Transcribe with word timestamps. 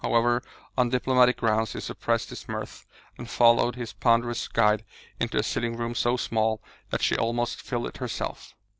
However, 0.03 0.41
on 0.79 0.89
diplomatic 0.89 1.37
grounds 1.37 1.73
he 1.73 1.79
suppressed 1.79 2.31
his 2.31 2.47
mirth, 2.49 2.87
and 3.19 3.29
followed 3.29 3.75
his 3.75 3.93
ponderous 3.93 4.47
guide 4.47 4.83
into 5.19 5.37
a 5.37 5.43
sitting 5.43 5.77
room 5.77 5.93
so 5.93 6.17
small 6.17 6.59
that 6.89 7.03
she 7.03 7.15
almost 7.15 7.61
filled 7.61 7.85
it 7.85 7.97
herself. 7.97 8.55